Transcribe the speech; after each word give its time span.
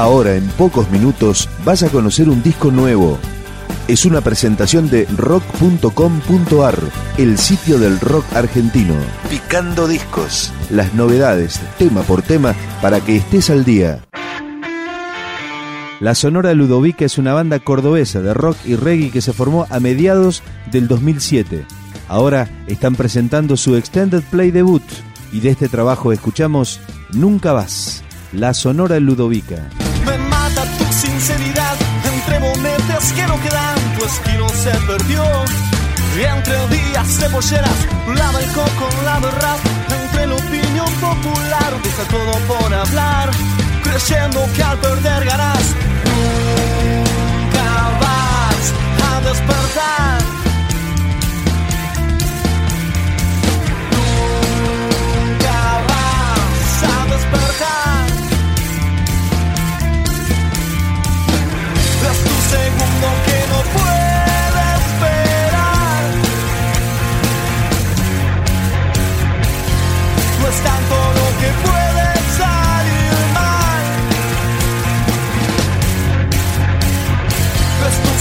Ahora, 0.00 0.34
en 0.34 0.48
pocos 0.52 0.90
minutos, 0.90 1.46
vas 1.62 1.82
a 1.82 1.90
conocer 1.90 2.30
un 2.30 2.42
disco 2.42 2.70
nuevo. 2.70 3.18
Es 3.86 4.06
una 4.06 4.22
presentación 4.22 4.88
de 4.88 5.04
rock.com.ar, 5.14 6.78
el 7.18 7.36
sitio 7.36 7.78
del 7.78 8.00
rock 8.00 8.24
argentino. 8.34 8.94
Picando 9.28 9.86
discos. 9.86 10.54
Las 10.70 10.94
novedades, 10.94 11.60
tema 11.76 12.00
por 12.00 12.22
tema, 12.22 12.54
para 12.80 13.02
que 13.02 13.16
estés 13.16 13.50
al 13.50 13.66
día. 13.66 14.02
La 16.00 16.14
Sonora 16.14 16.54
Ludovica 16.54 17.04
es 17.04 17.18
una 17.18 17.34
banda 17.34 17.58
cordobesa 17.58 18.22
de 18.22 18.32
rock 18.32 18.56
y 18.64 18.76
reggae 18.76 19.10
que 19.10 19.20
se 19.20 19.34
formó 19.34 19.66
a 19.68 19.80
mediados 19.80 20.42
del 20.72 20.88
2007. 20.88 21.66
Ahora 22.08 22.48
están 22.68 22.96
presentando 22.96 23.58
su 23.58 23.76
Extended 23.76 24.22
Play 24.30 24.50
debut 24.50 24.82
y 25.30 25.40
de 25.40 25.50
este 25.50 25.68
trabajo 25.68 26.10
escuchamos 26.10 26.80
Nunca 27.12 27.52
vas, 27.52 28.02
La 28.32 28.54
Sonora 28.54 28.98
Ludovica. 28.98 29.68
Monedas 32.40 33.12
que 33.12 33.26
no 33.26 33.40
quedan, 33.40 33.78
tu 33.96 34.04
estilo 34.04 34.48
se 34.48 34.70
perdió. 34.86 35.24
Y 36.16 36.22
entre 36.22 36.56
días 36.68 37.20
de 37.20 37.28
polleras, 37.30 37.78
lava 38.06 38.40
el 38.40 38.52
coco, 38.52 38.88
el 39.00 39.32
rap, 39.42 39.60
entre 40.02 40.26
la 40.26 40.34
opinión 40.34 40.92
popular, 40.94 41.72
deja 41.84 42.04
todo 42.10 42.32
por 42.48 42.74
hablar, 42.74 43.30
creyendo 43.84 44.40
que 44.54 44.62
al 44.62 44.78
perder 44.78 45.24
ganas, 45.24 45.64
nunca 46.08 47.68
vas 48.02 48.64
a 49.08 49.20
despertar. 49.28 50.39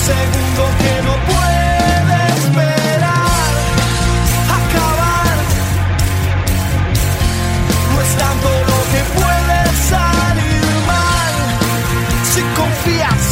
Segundo 0.10 0.64
que 0.82 0.94
no 1.08 1.14
puede 1.32 2.18
esperar. 2.40 3.52
Acabar. 4.60 5.38
No 7.90 7.96
es 8.06 8.12
tanto 8.22 8.50
lo 8.72 8.80
que 8.92 9.02
puede 9.20 9.60
salir 9.94 10.66
mal. 10.92 11.34
Si 12.32 12.42
confías. 12.60 13.26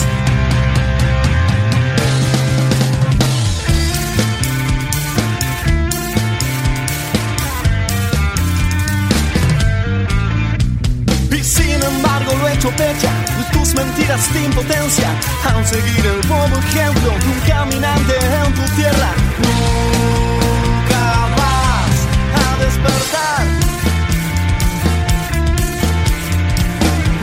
Y 11.38 11.44
sin 11.44 11.80
embargo 11.91 12.31
lo 12.39 12.47
he 12.47 12.53
hecho 12.53 12.69
pecha 12.72 13.27
tus 13.58 13.73
mentiras 13.73 14.33
de 14.33 14.44
impotencia 14.44 15.09
al 15.45 15.66
seguir 15.66 16.05
el 16.05 16.22
bobo 16.27 16.58
ejemplo 16.58 17.09
de 17.09 17.27
un 17.27 17.39
caminante 17.47 18.13
en 18.16 18.53
tu 18.53 18.75
tierra. 18.75 19.11
Nunca 19.45 21.03
vas 21.39 21.97
a 22.44 22.63
despertar. 22.63 23.45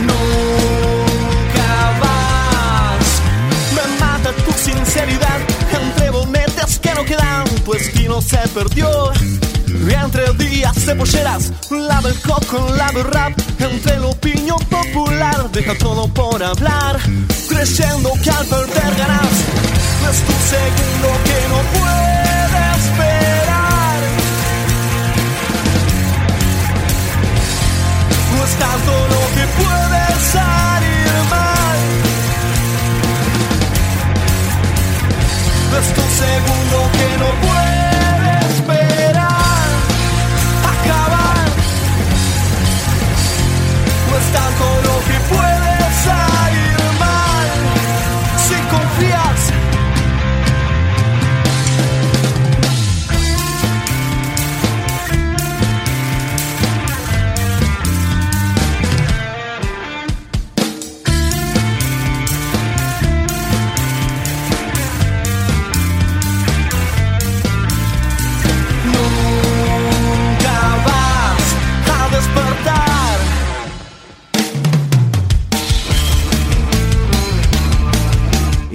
Nunca 0.08 1.70
vas. 2.02 3.08
Me 3.76 3.84
mata 4.00 4.30
tu 4.44 4.52
sinceridad 4.52 5.40
entre 5.72 6.10
bonetes 6.10 6.78
que 6.78 6.94
no 6.94 7.04
quedan, 7.04 7.44
tu 7.64 7.74
estilo 7.74 8.20
se 8.20 8.38
perdió. 8.48 9.12
Entre 9.86 10.32
días 10.34 10.86
de 10.86 10.94
polleras, 10.94 11.52
lava 11.70 12.08
el 12.08 12.18
coco, 12.20 12.68
lava 12.74 13.00
el 13.00 13.04
rap, 13.04 13.38
entre 13.58 13.98
la 13.98 14.06
opinión 14.06 14.58
popular, 14.70 15.50
deja 15.52 15.76
todo 15.76 16.08
por 16.08 16.42
hablar, 16.42 16.98
creyendo 17.48 18.12
que 18.22 18.30
al 18.30 18.46
perder 18.46 18.94
ganas, 18.96 19.34
es 20.10 20.20
tu 20.24 20.32
segundo 20.54 21.08
que 21.24 21.48
no 21.50 21.58
puede 21.76 22.60
esperar. 22.78 24.00
No 28.32 28.44
es 28.44 28.54
tanto 28.58 28.92
lo 29.12 29.22
que 29.36 29.44
puede 29.60 30.02
salir 30.32 31.12
mal. 31.30 31.78
Es 35.78 35.88
tu 35.94 36.04
segundo 36.22 36.90
que 36.92 37.18
no 37.18 37.28
puede 37.40 37.53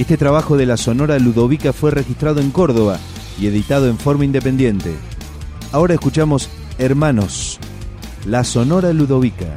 Este 0.10 0.18
trabajo 0.18 0.58
de 0.58 0.66
la 0.66 0.76
Sonora 0.76 1.20
Ludovica 1.20 1.72
fue 1.72 1.92
registrado 1.92 2.42
en 2.42 2.50
Córdoba 2.50 2.98
y 3.40 3.46
editado 3.46 3.88
en 3.88 4.00
forma 4.00 4.26
independiente. 4.26 4.96
Ahora 5.72 5.94
escuchamos 5.94 6.50
Hermanos, 6.80 7.60
la 8.26 8.44
Sonora 8.44 8.92
Ludovica. 8.92 9.56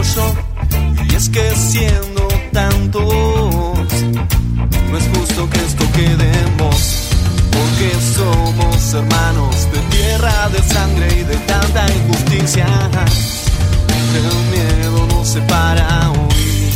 Y 0.00 1.14
es 1.14 1.28
que 1.28 1.54
siendo 1.54 2.26
tantos, 2.54 3.04
no 3.04 4.96
es 4.96 5.08
justo 5.14 5.50
que 5.50 5.58
esto 5.58 5.84
quede 5.92 6.24
en 6.24 6.56
vos. 6.56 7.10
Porque 7.50 7.92
somos 8.16 8.94
hermanos 8.94 9.68
de 9.70 9.78
tierra, 9.94 10.48
de 10.48 10.62
sangre 10.62 11.06
y 11.20 11.24
de 11.24 11.36
tanta 11.40 11.86
injusticia. 11.92 12.66
El 14.14 14.22
miedo 14.50 15.06
nos 15.08 15.28
separa 15.28 16.10
hoy. 16.12 16.72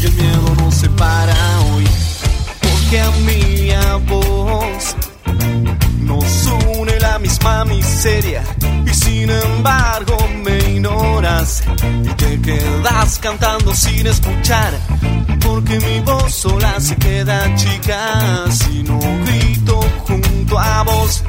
Y 0.00 0.06
el 0.06 0.12
miedo 0.12 0.54
nos 0.62 0.74
separa 0.76 1.34
hoy. 1.74 1.84
Porque 2.60 3.00
a 3.00 3.10
mí 3.26 3.66
y 3.66 3.70
a 3.72 3.96
vos 3.96 4.94
nos 6.02 6.24
la 7.10 7.18
misma 7.18 7.64
miseria. 7.64 8.42
Y 8.86 8.94
sin 8.94 9.30
embargo 9.30 10.16
me 10.44 10.58
ignoras. 10.70 11.62
Y 12.04 12.08
te 12.14 12.40
quedas 12.40 13.18
cantando 13.18 13.74
sin 13.74 14.06
escuchar. 14.06 14.72
Porque 15.40 15.78
mi 15.80 16.00
voz 16.00 16.32
sola 16.34 16.72
se 16.78 16.96
queda 16.96 17.54
chica 17.56 18.44
si 18.50 18.82
no 18.82 18.98
grito 19.26 19.80
junto 20.06 20.58
a 20.58 20.82
vos. 20.84 21.24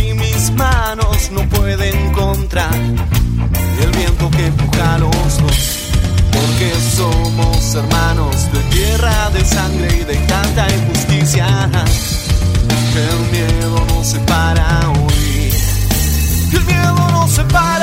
Y 0.00 0.14
mis 0.14 0.50
manos 0.52 1.30
no 1.32 1.42
pueden 1.48 2.12
contra 2.12 2.68
el 3.82 3.90
viento 3.98 4.30
que 4.30 4.46
empuja 4.46 4.98
los 4.98 5.32
dos. 5.42 5.60
Porque 6.36 6.70
somos 6.96 7.74
hermanos 7.74 8.36
de 8.52 8.60
tierra, 8.74 9.30
de 9.30 9.44
sangre 9.44 9.88
y 10.00 10.04
de 10.04 10.16
tanta 10.32 10.66
injusticia. 10.76 11.46
El 12.96 13.20
miedo 13.30 13.84
nos 13.88 14.06
separa. 14.06 14.89
El 17.40 17.79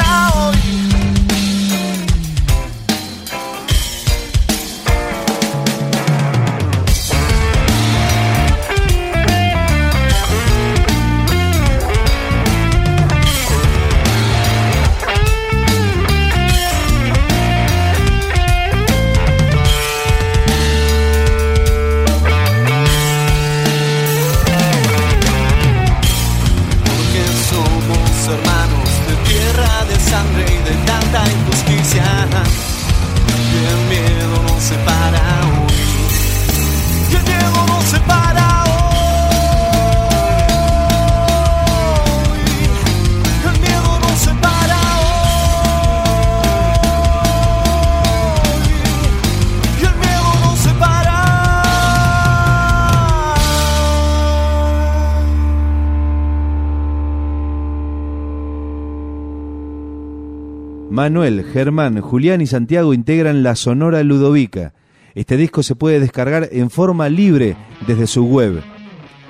Manuel, 60.98 61.46
Germán, 61.54 62.02
Julián 62.02 62.42
y 62.42 62.48
Santiago 62.48 62.92
integran 62.92 63.44
la 63.44 63.56
Sonora 63.56 64.02
Ludovica. 64.02 64.74
Este 65.14 65.38
disco 65.38 65.62
se 65.62 65.76
puede 65.76 66.00
descargar 66.00 66.50
en 66.52 66.72
forma 66.72 67.08
libre 67.08 67.56
desde 67.86 68.08
su 68.08 68.26
web. 68.26 68.64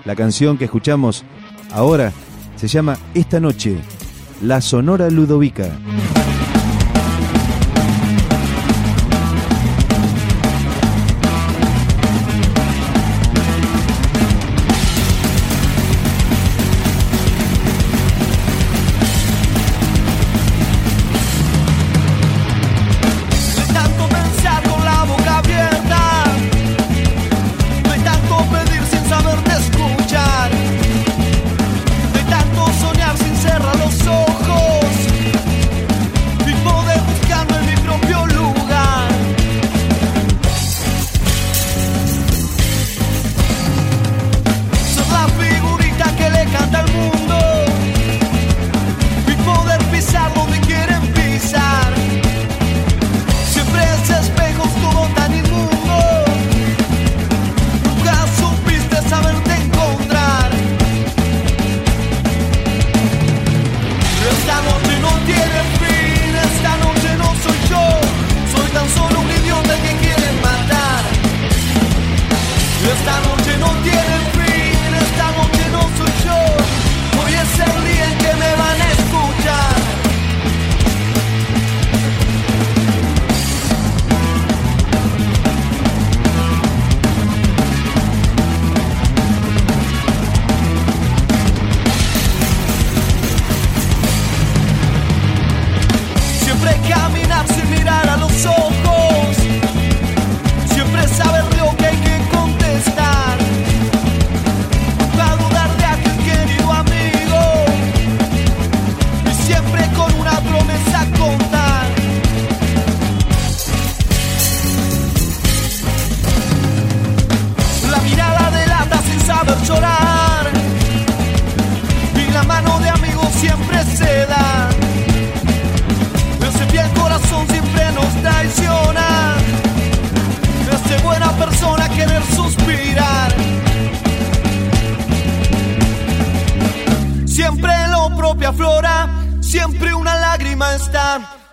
La 0.06 0.16
canción 0.16 0.58
que 0.58 0.64
escuchamos 0.64 1.26
ahora 1.70 2.14
se 2.56 2.70
llama 2.70 2.98
Esta 3.14 3.42
noche, 3.42 3.76
La 4.42 4.62
Sonora 4.62 5.10
Ludovica. 5.10 5.78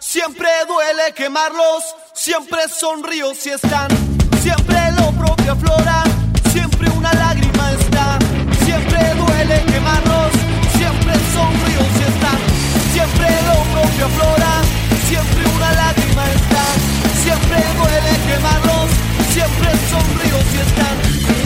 Siempre 0.01 0.49
duele 0.67 1.13
quemarlos, 1.15 1.85
siempre 2.15 2.69
sonrío 2.69 3.33
si 3.33 3.51
están, 3.51 3.89
siempre 4.43 4.79
lo 4.99 5.13
propio 5.13 5.53
aflora, 5.53 6.03
siempre 6.53 6.91
una 6.91 7.13
lágrima 7.13 7.73
está, 7.73 8.19
siempre 8.65 8.99
duele 9.15 9.63
quemarlos, 9.67 10.33
siempre 10.77 11.15
sonrío 11.33 11.83
si 11.97 12.03
están, 12.13 12.39
siempre 12.93 13.29
lo 13.47 13.63
propio 13.73 14.07
aflora, 14.07 14.53
siempre 15.09 15.45
una 15.57 15.73
lágrima 15.73 16.25
está, 16.31 16.65
siempre 17.23 17.59
duele 17.79 18.13
quemarlos, 18.27 18.91
siempre 19.33 19.71
sonrío 19.91 20.39
si 20.51 20.59
están. 20.59 21.44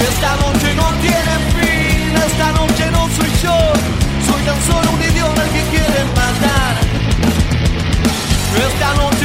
Esta 0.00 0.36
noche 0.36 0.74
no 0.74 0.88
tiene 1.00 1.34
fin, 1.58 2.16
esta 2.16 2.52
noche 2.52 2.90
no 2.90 3.08
soy 3.16 3.30
yo, 3.42 3.58
soy 4.26 4.42
tan 4.42 4.60
solo 4.62 4.92
un 4.92 5.02
idiota 5.02 5.42
que 5.44 5.62
quieren 5.72 6.08
matar. 6.14 6.76
Esta 8.68 8.94
noche 8.94 9.17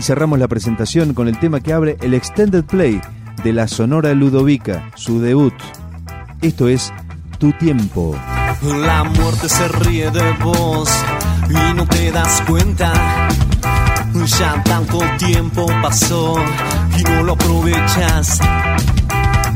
y 0.00 0.02
cerramos 0.02 0.38
la 0.38 0.48
presentación 0.48 1.12
con 1.12 1.28
el 1.28 1.38
tema 1.38 1.60
que 1.60 1.74
abre 1.74 1.98
el 2.00 2.14
Extended 2.14 2.64
Play 2.64 3.02
de 3.44 3.52
la 3.52 3.68
Sonora 3.68 4.14
Ludovica, 4.14 4.90
su 4.94 5.20
debut. 5.20 5.52
Esto 6.40 6.68
es 6.68 6.90
Tu 7.36 7.52
Tiempo. 7.52 8.16
La 8.62 9.04
muerte 9.04 9.46
se 9.50 9.68
ríe 9.68 10.10
de 10.10 10.32
vos 10.42 10.90
y 11.50 11.74
no 11.74 11.86
te 11.86 12.10
das 12.12 12.42
cuenta. 12.48 13.28
Ya 14.38 14.62
tanto 14.64 15.00
tiempo 15.18 15.66
pasó 15.82 16.34
y 16.98 17.02
no 17.02 17.22
lo 17.22 17.34
aprovechas. 17.34 18.40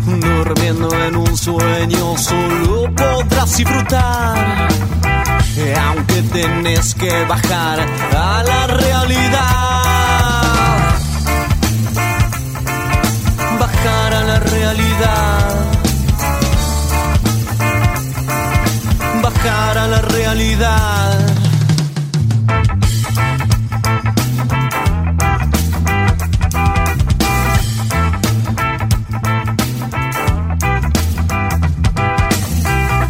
Durmiendo 0.05 0.91
en 1.07 1.17
un 1.17 1.39
sueño 1.39 2.19
solo 2.19 2.95
podrás 2.95 3.57
disfrutar. 3.57 4.69
Aunque 5.87 6.23
tenés 6.35 6.95
que 6.95 7.25
bajar 7.25 7.81
a 7.81 8.43
la 8.47 8.67
realidad. 8.67 9.74
Bajar 13.85 14.15
a 14.15 14.25
la 14.25 14.41
realidad. 14.41 15.67
Bajar 19.23 19.79
a 19.79 19.87
la 19.87 20.01
realidad. 20.01 21.19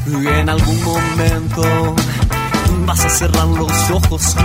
Y 0.06 0.26
en 0.26 0.48
algún 0.48 0.82
momento 0.82 1.94
vas 2.86 3.04
a 3.04 3.10
cerrar 3.10 3.46
los 3.46 3.90
ojos, 3.90 4.36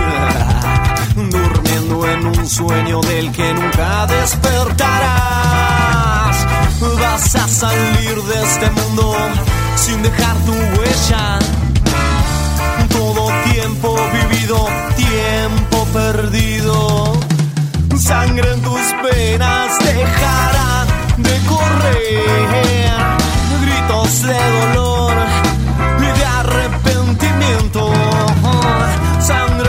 salir 7.60 8.16
de 8.22 8.42
este 8.42 8.70
mundo 8.70 9.14
sin 9.76 10.02
dejar 10.02 10.34
tu 10.46 10.52
huella. 10.52 11.38
Todo 12.88 13.30
tiempo 13.52 13.94
vivido, 14.18 14.66
tiempo 14.96 15.84
perdido. 15.92 17.12
Sangre 17.98 18.50
en 18.54 18.62
tus 18.62 18.86
venas 19.04 19.78
dejará 19.78 20.86
de 21.18 21.34
correr. 21.52 22.80
Gritos 23.64 24.22
de 24.22 24.40
dolor 24.58 25.16
y 25.98 26.18
de 26.18 26.24
arrepentimiento. 26.40 27.92
Sangre 29.20 29.59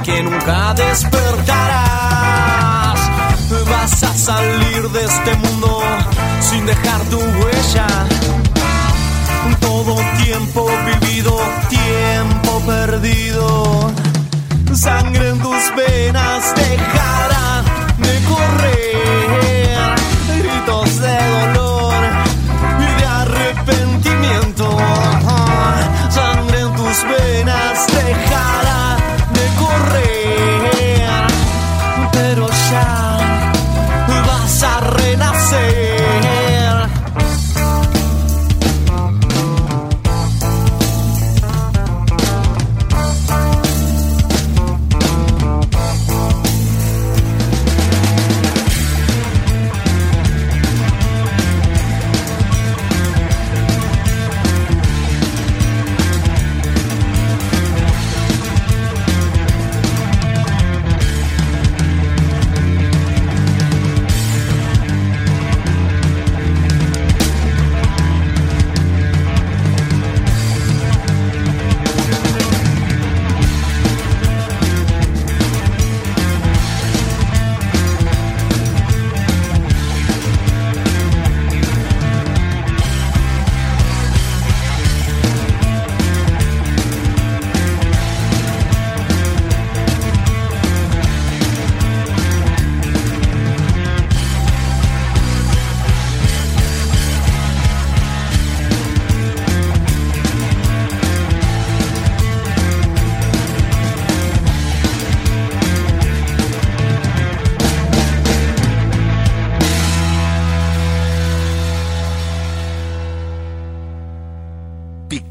que 0.00 0.22
nunca 0.22 0.74
despertarás. 0.74 1.54
Vas 3.70 4.02
a 4.02 4.14
salir 4.16 4.88
de 4.90 5.04
este 5.04 5.34
mundo 5.36 5.82
sin 6.40 6.66
dejar 6.66 7.00
tu 7.10 7.18
huella. 7.18 7.86
Todo 9.60 9.94
tiempo 10.24 10.66
vivido, 10.86 11.36
tiempo 11.68 12.33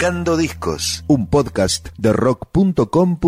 Picando 0.03 0.35
Discos, 0.35 1.05
un 1.07 1.27
podcast 1.27 1.87
de 1.97 2.11
rock.com.ar. 2.11 3.23